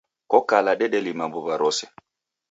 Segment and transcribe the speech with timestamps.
[0.31, 1.85] Kokala dedelima mbuw'a rose